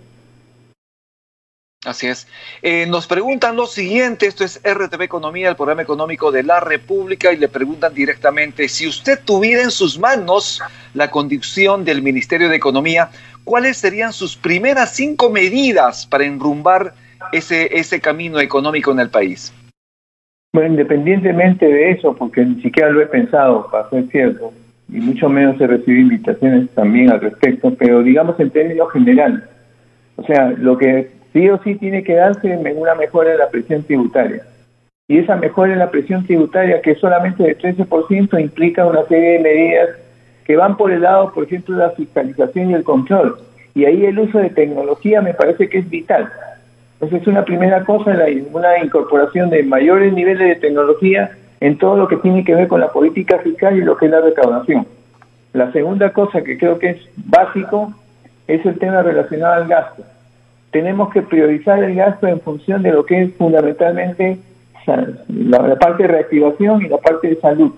Así 1.84 2.06
es. 2.06 2.26
Eh, 2.62 2.86
nos 2.86 3.06
preguntan 3.06 3.56
lo 3.56 3.66
siguiente, 3.66 4.26
esto 4.26 4.42
es 4.42 4.58
RTV 4.64 5.02
Economía, 5.02 5.50
el 5.50 5.56
programa 5.56 5.82
económico 5.82 6.32
de 6.32 6.42
la 6.42 6.60
República, 6.60 7.30
y 7.30 7.36
le 7.36 7.48
preguntan 7.48 7.92
directamente, 7.92 8.68
si 8.68 8.88
usted 8.88 9.20
tuviera 9.22 9.62
en 9.62 9.70
sus 9.70 9.98
manos 9.98 10.62
la 10.94 11.10
conducción 11.10 11.84
del 11.84 12.00
Ministerio 12.00 12.48
de 12.48 12.56
Economía, 12.56 13.10
¿cuáles 13.44 13.76
serían 13.76 14.14
sus 14.14 14.34
primeras 14.34 14.94
cinco 14.94 15.28
medidas 15.28 16.06
para 16.06 16.24
enrumbar 16.24 16.94
ese, 17.32 17.68
ese 17.78 18.00
camino 18.00 18.40
económico 18.40 18.90
en 18.90 19.00
el 19.00 19.10
país? 19.10 19.52
Bueno, 20.54 20.68
independientemente 20.68 21.66
de 21.66 21.90
eso, 21.90 22.14
porque 22.14 22.44
ni 22.44 22.62
siquiera 22.62 22.88
lo 22.88 23.02
he 23.02 23.06
pensado, 23.06 23.66
para 23.72 23.90
ser 23.90 24.04
cierto, 24.06 24.52
y 24.88 25.00
mucho 25.00 25.28
menos 25.28 25.60
he 25.60 25.66
recibido 25.66 26.02
invitaciones 26.02 26.70
también 26.70 27.10
al 27.10 27.20
respecto, 27.20 27.74
pero 27.76 28.04
digamos 28.04 28.38
en 28.38 28.50
términos 28.50 28.92
generales. 28.92 29.40
O 30.14 30.22
sea, 30.22 30.50
lo 30.56 30.78
que 30.78 31.10
sí 31.32 31.50
o 31.50 31.60
sí 31.64 31.74
tiene 31.74 32.04
que 32.04 32.14
darse 32.14 32.56
una 32.56 32.94
mejora 32.94 33.32
en 33.32 33.38
la 33.38 33.48
presión 33.48 33.82
tributaria. 33.82 34.42
Y 35.08 35.18
esa 35.18 35.34
mejora 35.34 35.72
en 35.72 35.80
la 35.80 35.90
presión 35.90 36.24
tributaria, 36.24 36.80
que 36.82 36.92
es 36.92 37.00
solamente 37.00 37.42
de 37.42 37.58
13%, 37.58 38.40
implica 38.40 38.86
una 38.86 39.02
serie 39.06 39.30
de 39.30 39.38
medidas 39.40 39.88
que 40.44 40.54
van 40.54 40.76
por 40.76 40.92
el 40.92 41.02
lado, 41.02 41.32
por 41.32 41.42
ejemplo, 41.42 41.76
de 41.76 41.82
la 41.82 41.90
fiscalización 41.90 42.70
y 42.70 42.74
el 42.74 42.84
control. 42.84 43.38
Y 43.74 43.86
ahí 43.86 44.06
el 44.06 44.20
uso 44.20 44.38
de 44.38 44.50
tecnología 44.50 45.20
me 45.20 45.34
parece 45.34 45.68
que 45.68 45.78
es 45.78 45.90
vital. 45.90 46.30
Entonces, 47.04 47.22
es 47.22 47.28
una 47.28 47.44
primera 47.44 47.84
cosa, 47.84 48.14
la, 48.14 48.26
una 48.52 48.78
incorporación 48.78 49.50
de 49.50 49.62
mayores 49.62 50.12
niveles 50.12 50.48
de 50.48 50.56
tecnología 50.56 51.30
en 51.60 51.78
todo 51.78 51.96
lo 51.96 52.08
que 52.08 52.16
tiene 52.16 52.44
que 52.44 52.54
ver 52.54 52.68
con 52.68 52.80
la 52.80 52.92
política 52.92 53.38
fiscal 53.38 53.76
y 53.76 53.82
lo 53.82 53.96
que 53.96 54.06
es 54.06 54.10
la 54.10 54.20
recaudación. 54.20 54.86
La 55.52 55.70
segunda 55.72 56.12
cosa 56.12 56.42
que 56.42 56.58
creo 56.58 56.78
que 56.78 56.90
es 56.90 57.08
básico 57.16 57.94
es 58.46 58.64
el 58.66 58.78
tema 58.78 59.02
relacionado 59.02 59.54
al 59.54 59.68
gasto 59.68 60.04
tenemos 60.74 61.12
que 61.12 61.22
priorizar 61.22 61.84
el 61.84 61.94
gasto 61.94 62.26
en 62.26 62.40
función 62.40 62.82
de 62.82 62.90
lo 62.90 63.06
que 63.06 63.22
es 63.22 63.34
fundamentalmente 63.36 64.40
la, 65.28 65.76
parte 65.76 66.02
de 66.02 66.08
reactivación 66.08 66.82
y 66.82 66.88
la 66.88 66.98
parte 66.98 67.28
de 67.28 67.36
salud. 67.36 67.72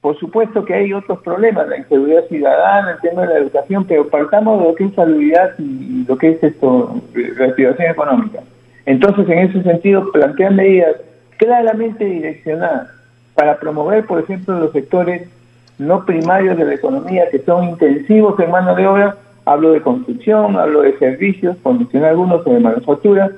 Por 0.00 0.18
supuesto 0.18 0.64
que 0.64 0.74
hay 0.74 0.92
otros 0.92 1.20
problemas, 1.20 1.68
la 1.68 1.76
inseguridad 1.76 2.24
ciudadana, 2.28 2.92
el 2.92 3.00
tema 3.00 3.22
de 3.22 3.34
la 3.34 3.38
educación, 3.40 3.84
pero 3.84 4.08
partamos 4.08 4.60
de 4.60 4.68
lo 4.68 4.74
que 4.74 4.84
es 4.84 4.94
salubridad 4.94 5.50
y 5.58 6.04
lo 6.08 6.16
que 6.16 6.30
es 6.30 6.42
esto, 6.42 7.02
reactivación 7.12 7.90
económica. 7.90 8.40
Entonces, 8.86 9.28
en 9.28 9.38
ese 9.40 9.62
sentido, 9.62 10.10
plantean 10.10 10.56
medidas 10.56 10.96
claramente 11.36 12.04
direccionadas 12.04 12.88
para 13.34 13.58
promover, 13.58 14.06
por 14.06 14.20
ejemplo, 14.20 14.58
los 14.58 14.72
sectores 14.72 15.28
no 15.78 16.04
primarios 16.04 16.56
de 16.56 16.64
la 16.64 16.74
economía 16.74 17.28
que 17.30 17.38
son 17.40 17.64
intensivos 17.64 18.38
en 18.40 18.50
mano 18.50 18.74
de 18.74 18.86
obra 18.86 19.16
Hablo 19.50 19.72
de 19.72 19.80
construcción, 19.80 20.56
hablo 20.56 20.82
de 20.82 20.96
servicios, 20.98 21.56
por 21.56 21.74
mencionar 21.74 22.10
algunos, 22.10 22.46
o 22.46 22.52
de 22.52 22.60
manufactura. 22.60 23.32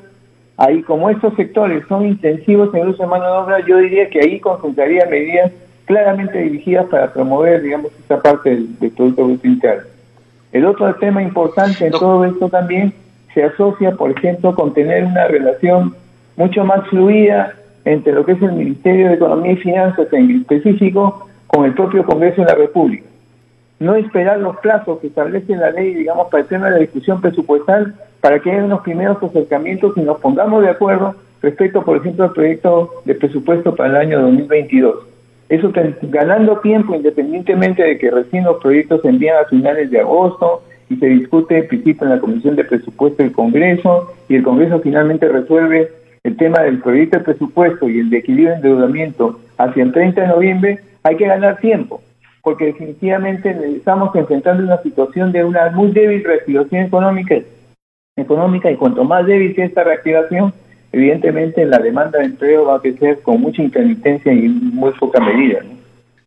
Ahí, 0.56 0.82
como 0.82 1.08
estos 1.08 1.34
sectores 1.36 1.84
son 1.88 2.06
intensivos 2.06 2.74
en 2.74 2.88
uso 2.88 3.04
de 3.04 3.08
mano 3.08 3.24
de 3.24 3.38
obra, 3.38 3.66
yo 3.66 3.78
diría 3.78 4.10
que 4.10 4.20
ahí 4.20 4.40
concentraría 4.40 5.06
medidas 5.06 5.52
claramente 5.86 6.38
dirigidas 6.38 6.86
para 6.86 7.12
promover, 7.12 7.62
digamos, 7.62 7.92
esta 7.98 8.20
parte 8.20 8.50
del, 8.50 8.92
Producto 8.94 9.24
Bruto 9.24 9.46
Interno. 9.46 9.82
El 10.52 10.66
otro 10.66 10.94
tema 10.96 11.22
importante 11.22 11.86
en 11.86 11.92
todo 11.92 12.24
esto 12.24 12.48
también 12.48 12.92
se 13.32 13.44
asocia, 13.44 13.92
por 13.92 14.10
ejemplo, 14.10 14.54
con 14.54 14.74
tener 14.74 15.04
una 15.04 15.26
relación 15.26 15.94
mucho 16.36 16.64
más 16.64 16.86
fluida 16.88 17.54
entre 17.84 18.12
lo 18.12 18.24
que 18.24 18.32
es 18.32 18.42
el 18.42 18.52
Ministerio 18.52 19.08
de 19.08 19.14
Economía 19.14 19.52
y 19.52 19.56
Finanzas 19.56 20.12
en 20.12 20.30
específico 20.40 21.28
con 21.46 21.64
el 21.64 21.74
propio 21.74 22.04
Congreso 22.04 22.42
de 22.42 22.48
la 22.48 22.54
República 22.54 23.04
no 23.82 23.96
esperar 23.96 24.38
los 24.38 24.56
plazos 24.58 25.00
que 25.00 25.08
establece 25.08 25.56
la 25.56 25.70
ley, 25.70 25.92
digamos, 25.94 26.28
para 26.28 26.42
el 26.42 26.48
tema 26.48 26.66
de 26.66 26.72
la 26.72 26.78
discusión 26.78 27.20
presupuestal, 27.20 27.94
para 28.20 28.38
que 28.38 28.50
haya 28.50 28.64
unos 28.64 28.82
primeros 28.82 29.20
acercamientos 29.22 29.92
y 29.96 30.02
nos 30.02 30.20
pongamos 30.20 30.62
de 30.62 30.70
acuerdo 30.70 31.16
respecto, 31.42 31.82
por 31.82 31.96
ejemplo, 31.96 32.24
al 32.24 32.32
proyecto 32.32 32.90
de 33.04 33.16
presupuesto 33.16 33.74
para 33.74 33.90
el 33.90 33.96
año 33.96 34.22
2022. 34.22 35.11
Eso 35.48 35.72
ganando 36.02 36.58
tiempo 36.60 36.94
independientemente 36.94 37.82
de 37.82 37.98
que 37.98 38.10
recién 38.10 38.44
los 38.44 38.60
proyectos 38.62 39.02
se 39.02 39.08
envían 39.08 39.36
a 39.36 39.48
finales 39.48 39.90
de 39.90 40.00
agosto 40.00 40.62
y 40.88 40.96
se 40.96 41.06
discute 41.06 41.58
en 41.58 41.68
principio 41.68 42.06
en 42.06 42.14
la 42.14 42.20
Comisión 42.20 42.56
de 42.56 42.64
Presupuesto 42.64 43.22
del 43.22 43.32
Congreso 43.32 44.12
y 44.28 44.36
el 44.36 44.42
Congreso 44.42 44.80
finalmente 44.80 45.28
resuelve 45.28 45.90
el 46.24 46.36
tema 46.36 46.62
del 46.62 46.78
proyecto 46.80 47.18
de 47.18 47.24
presupuesto 47.24 47.88
y 47.88 47.98
el 47.98 48.10
de 48.10 48.18
equilibrio 48.18 48.50
de 48.50 48.56
endeudamiento 48.56 49.40
hacia 49.58 49.82
el 49.82 49.92
30 49.92 50.20
de 50.20 50.28
noviembre, 50.28 50.78
hay 51.02 51.16
que 51.16 51.26
ganar 51.26 51.58
tiempo 51.58 52.00
porque 52.42 52.66
definitivamente 52.66 53.56
estamos 53.76 54.14
enfrentando 54.16 54.64
una 54.64 54.82
situación 54.82 55.32
de 55.32 55.44
una 55.44 55.70
muy 55.70 55.92
débil 55.92 56.24
reactivación 56.24 56.86
económica, 56.86 57.36
económica 58.16 58.70
y 58.70 58.76
cuanto 58.76 59.04
más 59.04 59.26
débil 59.26 59.54
sea 59.54 59.64
esta 59.64 59.84
reactivación, 59.84 60.52
evidentemente 60.92 61.64
la 61.64 61.78
demanda 61.78 62.18
de 62.18 62.26
empleo 62.26 62.66
va 62.66 62.76
a 62.76 62.80
crecer 62.80 63.20
con 63.22 63.40
mucha 63.40 63.62
intermitencia 63.62 64.32
y 64.32 64.48
muy 64.48 64.92
poca 64.92 65.20
medida. 65.20 65.60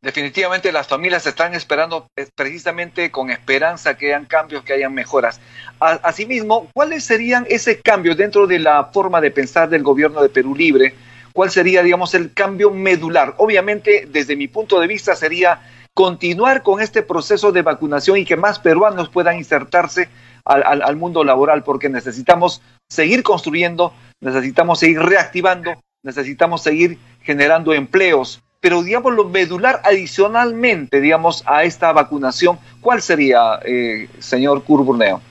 Definitivamente 0.02 0.72
las 0.72 0.88
familias 0.88 1.26
están 1.26 1.56
esperando 1.56 2.08
eh, 2.16 2.28
precisamente 2.36 3.10
con 3.10 3.32
esperanza 3.32 3.98
que 3.98 4.08
hayan 4.08 4.26
cambios, 4.26 4.64
que 4.64 4.74
hayan 4.74 4.94
mejoras. 4.94 5.42
Asimismo, 5.80 6.70
¿cuáles 6.74 7.04
serían 7.04 7.46
ese 7.50 7.82
cambio 7.82 8.16
dentro 8.16 8.46
de 8.46 8.60
la 8.60 8.86
forma 8.86 9.20
de 9.20 9.32
pensar 9.32 9.68
del 9.68 9.82
gobierno 9.82 10.22
de 10.22 10.30
Perú 10.30 10.56
Libre? 10.56 10.94
¿Cuál 11.34 11.50
sería, 11.50 11.82
digamos, 11.82 12.14
el 12.14 12.34
cambio 12.34 12.70
medular? 12.70 13.34
Obviamente, 13.38 14.08
desde 14.10 14.36
mi 14.36 14.48
punto 14.48 14.80
de 14.80 14.88
vista, 14.88 15.16
sería 15.16 15.60
continuar 15.96 16.62
con 16.62 16.82
este 16.82 17.02
proceso 17.02 17.52
de 17.52 17.62
vacunación 17.62 18.18
y 18.18 18.26
que 18.26 18.38
más 18.38 18.60
peruanos 18.60 19.10
puedan 19.10 19.38
insertarse 19.38 20.08
al, 20.46 20.96
mundo 20.96 21.24
laboral, 21.24 21.64
porque 21.64 21.90
necesitamos 21.90 22.62
seguir 22.88 23.24
construyendo, 23.24 23.92
necesitamos 24.26 24.80
seguir 24.80 25.00
reactivando, 25.00 25.72
necesitamos 26.04 26.64
seguir 26.64 26.98
generando 27.22 27.74
empleos. 27.74 28.42
Pero, 28.60 28.82
digamos, 28.82 29.14
lo 29.14 29.26
medular 29.26 29.82
adicionalmente, 29.84 31.00
digamos, 31.00 31.44
a 31.46 31.64
esta 31.64 31.94
vacunación, 31.94 32.58
¿cuál 32.82 33.02
sería, 33.02 33.60
eh, 33.64 34.08
señor 34.18 34.64
Curburneo? 34.64 35.22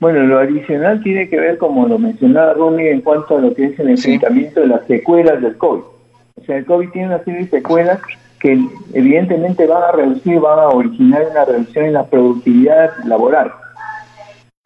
Bueno, 0.00 0.22
lo 0.22 0.38
adicional 0.38 1.02
tiene 1.02 1.28
que 1.28 1.38
ver, 1.38 1.58
como 1.58 1.86
lo 1.86 1.98
mencionaba 1.98 2.54
Rumi, 2.54 2.86
en 2.88 3.02
cuanto 3.02 3.36
a 3.36 3.40
lo 3.40 3.54
que 3.54 3.66
es 3.66 3.78
el 3.78 3.90
enfrentamiento 3.90 4.60
de 4.60 4.68
las 4.68 4.86
secuelas 4.86 5.42
del 5.42 5.56
COVID. 5.56 5.80
O 5.80 6.44
sea, 6.46 6.56
el 6.56 6.64
COVID 6.64 6.90
tiene 6.90 7.08
una 7.08 7.24
serie 7.24 7.44
de 7.44 7.50
secuelas 7.50 8.00
que 8.40 8.58
evidentemente 8.94 9.66
van 9.66 9.82
a 9.82 9.92
reducir, 9.92 10.38
van 10.40 10.58
a 10.58 10.68
originar 10.68 11.22
una 11.30 11.44
reducción 11.44 11.86
en 11.86 11.92
la 11.94 12.06
productividad 12.06 12.90
laboral. 13.04 13.52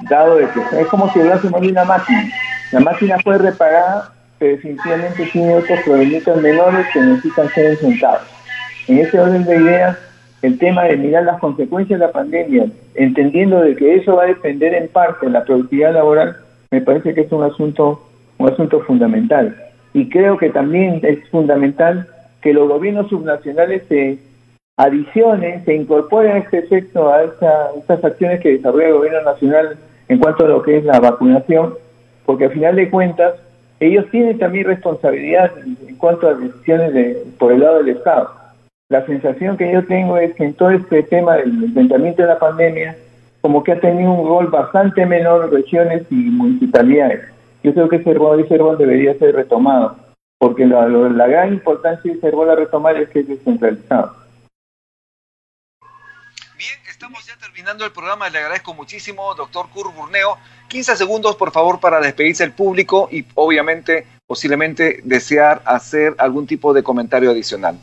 Dado 0.09 0.37
de 0.37 0.49
que 0.49 0.81
es 0.81 0.87
como 0.89 1.13
si 1.13 1.21
hablásemos 1.21 1.61
de 1.61 1.69
una 1.69 1.85
máquina. 1.85 2.31
La 2.73 2.81
máquina 2.81 3.19
fue 3.23 3.39
reparada, 3.39 4.13
pero 4.39 4.57
definitivamente 4.57 5.27
tiene 5.33 5.55
otros 5.55 5.81
problemitas 5.85 6.41
menores 6.41 6.87
que 6.93 7.01
necesitan 7.01 7.49
ser 7.49 7.67
enfrentados. 7.73 8.23
En 8.87 8.99
ese 8.99 9.19
orden 9.19 9.45
de 9.45 9.57
ideas, 9.57 9.99
el 10.43 10.59
tema 10.59 10.85
de 10.85 10.97
mirar 10.97 11.25
las 11.25 11.41
consecuencias 11.41 11.99
de 11.99 12.07
la 12.07 12.13
pandemia, 12.13 12.67
entendiendo 12.95 13.61
de 13.61 13.77
que 13.77 13.97
eso 13.97 14.17
va 14.17 14.25
a 14.25 14.27
depender 14.27 14.75
en 14.75 14.89
parte 14.89 15.27
de 15.27 15.33
la 15.33 15.45
productividad 15.45 15.93
laboral, 15.95 16.37
me 16.71 16.81
parece 16.81 17.13
que 17.13 17.23
es 17.23 17.33
un 17.33 17.43
asunto, 17.43 18.07
un 18.39 18.49
asunto 18.49 18.81
fundamental. 18.81 19.57
Y 19.93 20.09
creo 20.09 20.39
que 20.39 20.51
también 20.51 21.01
es 21.03 21.29
fundamental 21.31 22.07
que 22.41 22.55
los 22.55 22.69
gobiernos 22.69 23.11
subnacionales 23.11 23.83
se 23.89 24.19
adicionen, 24.77 25.65
se 25.65 25.75
incorporen 25.75 26.33
a 26.33 26.39
este 26.39 26.59
efecto 26.59 27.13
a 27.13 27.25
estas 27.25 28.05
acciones 28.05 28.41
que 28.41 28.53
desarrolla 28.53 28.87
el 28.87 28.95
gobierno 28.95 29.23
nacional 29.23 29.77
en 30.09 30.19
cuanto 30.19 30.45
a 30.45 30.49
lo 30.49 30.63
que 30.63 30.79
es 30.79 30.85
la 30.85 31.01
vacunación, 31.01 31.75
porque 32.31 32.45
al 32.45 32.53
final 32.53 32.77
de 32.77 32.89
cuentas 32.89 33.35
ellos 33.81 34.09
tienen 34.13 34.39
también 34.39 34.65
responsabilidad 34.65 35.51
en 35.59 35.97
cuanto 35.97 36.29
a 36.29 36.35
decisiones 36.35 36.95
de, 36.95 37.27
por 37.41 37.51
el 37.51 37.59
lado 37.59 37.79
del 37.79 37.89
Estado. 37.89 38.31
La 38.89 39.05
sensación 39.05 39.57
que 39.57 39.73
yo 39.73 39.85
tengo 39.85 40.17
es 40.17 40.33
que 40.37 40.45
en 40.45 40.55
todo 40.55 40.71
este 40.71 41.03
tema 41.03 41.35
del 41.35 41.65
enfrentamiento 41.65 42.23
de 42.23 42.29
la 42.29 42.39
pandemia, 42.39 42.97
como 43.41 43.65
que 43.65 43.73
ha 43.73 43.81
tenido 43.81 44.13
un 44.13 44.29
rol 44.29 44.47
bastante 44.47 45.05
menor 45.07 45.53
regiones 45.53 46.05
y 46.09 46.15
municipalidades. 46.15 47.33
Yo 47.65 47.75
creo 47.75 47.89
que 47.89 47.97
ese 47.97 48.15
rol, 48.15 48.39
ese 48.39 48.57
rol 48.57 48.79
debería 48.79 49.19
ser 49.19 49.35
retomado, 49.35 49.97
porque 50.39 50.65
la, 50.67 50.87
gran 51.27 51.55
importancia 51.55 52.13
de 52.13 52.17
ese 52.17 52.31
rol 52.31 52.49
a 52.49 52.55
retomar 52.55 52.97
es 52.97 53.09
que 53.09 53.19
es 53.19 53.27
descentralizado. 53.27 54.15
Bien, 56.57 56.79
estamos 56.89 57.27
ya 57.27 57.37
terminando 57.39 57.85
el 57.85 57.91
programa. 57.91 58.31
Le 58.31 58.39
agradezco 58.39 58.73
muchísimo, 58.73 59.35
doctor 59.35 59.69
Kurt 59.71 59.97
Burneo. 59.97 60.39
15 60.71 60.97
segundos, 60.97 61.37
por 61.37 61.51
favor, 61.51 61.81
para 61.81 62.01
despedirse 62.01 62.45
del 62.45 62.53
público 62.53 63.09
y 63.11 63.27
obviamente, 63.35 64.07
posiblemente, 64.27 65.01
desear 65.05 65.61
hacer 65.67 66.15
algún 66.17 66.47
tipo 66.47 66.73
de 66.73 66.83
comentario 66.83 67.31
adicional. 67.31 67.77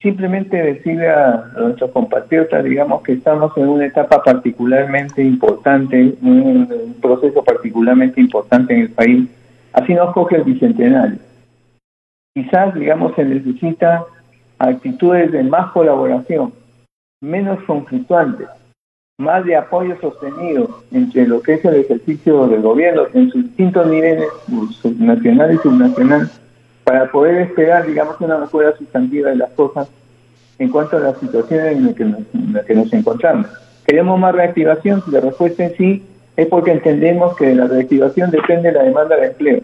Simplemente 0.00 0.56
decirle 0.56 1.08
a, 1.08 1.50
nuestros 1.58 1.90
compatriotas, 1.92 2.62
digamos, 2.62 3.02
que 3.02 3.14
estamos 3.14 3.56
en 3.56 3.68
una 3.68 3.86
etapa 3.86 4.22
particularmente 4.22 5.24
importante, 5.24 6.14
un 6.20 6.96
proceso 7.00 7.42
particularmente 7.42 8.20
importante 8.20 8.74
en 8.74 8.80
el 8.82 8.90
país. 8.90 9.28
Así 9.72 9.94
nos 9.94 10.12
coge 10.12 10.36
el 10.36 10.44
bicentenario. 10.44 11.18
Quizás, 12.34 12.74
digamos, 12.74 13.14
se 13.16 13.24
necesita 13.24 14.04
actitudes 14.58 15.32
de 15.32 15.42
más 15.42 15.72
colaboración, 15.72 16.52
menos 17.22 17.62
conflictuantes, 17.64 18.48
más 19.18 19.44
de 19.44 19.54
apoyo 19.54 19.96
sostenido 20.00 20.80
entre 20.90 21.26
lo 21.28 21.40
que 21.40 21.54
es 21.54 21.64
el 21.64 21.76
ejercicio 21.76 22.48
del 22.48 22.62
gobierno 22.62 23.02
en 23.14 23.30
sus 23.30 23.44
distintos 23.44 23.86
niveles, 23.86 24.26
nacional 24.98 25.54
y 25.54 25.58
subnacional, 25.58 26.30
para 26.82 27.10
poder 27.12 27.42
esperar, 27.42 27.86
digamos, 27.86 28.20
una 28.20 28.38
mejora 28.38 28.76
sustantiva 28.76 29.30
de 29.30 29.36
las 29.36 29.50
cosas 29.50 29.88
en 30.58 30.68
cuanto 30.68 30.96
a 30.96 31.00
la 31.00 31.14
situación 31.14 31.66
en 31.66 31.86
la 32.52 32.64
que 32.64 32.74
nos, 32.74 32.92
encontramos. 32.92 33.46
¿Queremos 33.86 34.18
más 34.18 34.34
reactivación? 34.34 35.02
La 35.06 35.20
respuesta 35.20 35.64
en 35.64 35.76
sí 35.76 36.02
es 36.36 36.48
porque 36.48 36.72
entendemos 36.72 37.36
que 37.36 37.46
de 37.46 37.54
la 37.54 37.68
reactivación 37.68 38.32
depende 38.32 38.72
la 38.72 38.82
demanda 38.82 39.16
de 39.16 39.28
empleo. 39.28 39.60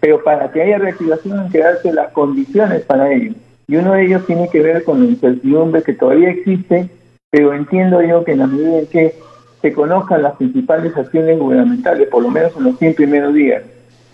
Pero 0.00 0.24
para 0.24 0.50
que 0.50 0.62
haya 0.62 0.78
reactivación 0.78 1.40
hay 1.40 1.50
que 1.50 1.58
darse 1.58 1.92
las 1.92 2.10
condiciones 2.12 2.82
para 2.82 3.12
ello. 3.12 3.34
Y 3.66 3.76
uno 3.76 3.92
de 3.92 4.06
ellos 4.06 4.26
tiene 4.26 4.48
que 4.48 4.62
ver 4.62 4.82
con 4.84 5.00
la 5.00 5.10
incertidumbre 5.10 5.82
que 5.82 5.92
todavía 5.92 6.30
existe 6.30 6.88
pero 7.34 7.52
entiendo 7.52 8.00
yo 8.00 8.22
que 8.22 8.30
en 8.30 8.38
la 8.38 8.46
medida 8.46 8.78
en 8.78 8.86
que 8.86 9.16
se 9.60 9.72
conozcan 9.72 10.22
las 10.22 10.36
principales 10.36 10.96
acciones 10.96 11.36
gubernamentales, 11.36 12.06
por 12.06 12.22
lo 12.22 12.30
menos 12.30 12.56
en 12.56 12.62
los 12.62 12.78
100 12.78 12.94
primeros 12.94 13.34
días, 13.34 13.64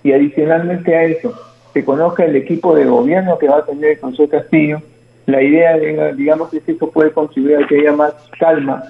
y 0.03 0.13
adicionalmente 0.13 0.97
a 0.97 1.05
eso, 1.05 1.39
se 1.75 1.85
conozca 1.85 2.25
el 2.25 2.35
equipo 2.35 2.75
de 2.75 2.87
gobierno 2.87 3.37
que 3.37 3.47
va 3.47 3.59
a 3.59 3.67
tener 3.67 3.91
el 3.91 4.01
Consejo 4.01 4.31
Castillo, 4.31 4.81
la 5.27 5.43
idea, 5.43 5.77
digamos, 6.13 6.55
es 6.55 6.63
que 6.63 6.73
eso 6.73 6.91
puede 6.91 7.13
contribuir 7.13 7.59
a 7.59 7.67
que 7.67 7.81
haya 7.81 7.93
más 7.93 8.15
calma, 8.39 8.85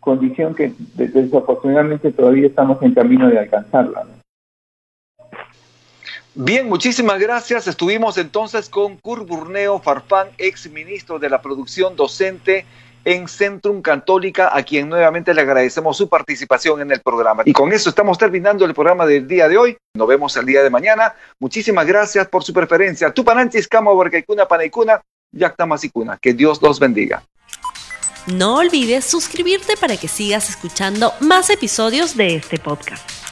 condición 0.00 0.54
que 0.54 0.72
desafortunadamente 0.94 2.12
todavía 2.12 2.46
estamos 2.46 2.82
en 2.82 2.94
camino 2.94 3.28
de 3.28 3.38
alcanzarla. 3.38 4.06
Bien, 6.34 6.66
muchísimas 6.70 7.18
gracias. 7.18 7.66
Estuvimos 7.66 8.16
entonces 8.16 8.70
con 8.70 8.96
Kurt 8.96 9.28
Burneo 9.28 9.78
Farfán, 9.78 10.28
ex 10.38 10.70
ministro 10.70 11.18
de 11.18 11.28
la 11.28 11.42
Producción 11.42 11.96
Docente 11.96 12.64
en 13.06 13.28
Centrum 13.28 13.82
Católica, 13.82 14.50
a 14.52 14.64
quien 14.64 14.88
nuevamente 14.88 15.32
le 15.32 15.40
agradecemos 15.40 15.96
su 15.96 16.08
participación 16.08 16.80
en 16.80 16.90
el 16.90 17.00
programa. 17.00 17.44
Y 17.46 17.52
con 17.52 17.72
eso 17.72 17.88
estamos 17.88 18.18
terminando 18.18 18.64
el 18.64 18.74
programa 18.74 19.06
del 19.06 19.28
día 19.28 19.48
de 19.48 19.56
hoy. 19.56 19.76
Nos 19.94 20.08
vemos 20.08 20.36
el 20.36 20.44
día 20.44 20.64
de 20.64 20.70
mañana. 20.70 21.14
Muchísimas 21.38 21.86
gracias 21.86 22.26
por 22.26 22.42
su 22.42 22.52
preferencia. 22.52 23.12
Tupananchis, 23.14 23.68
Cama, 23.68 23.92
Borcaicuna, 23.92 24.46
Panaicuna, 24.46 25.00
Yactamasicuna. 25.30 26.18
Que 26.20 26.34
Dios 26.34 26.60
los 26.60 26.80
bendiga. 26.80 27.22
No 28.26 28.56
olvides 28.56 29.04
suscribirte 29.04 29.76
para 29.76 29.96
que 29.96 30.08
sigas 30.08 30.50
escuchando 30.50 31.12
más 31.20 31.48
episodios 31.48 32.16
de 32.16 32.34
este 32.34 32.58
podcast. 32.58 33.25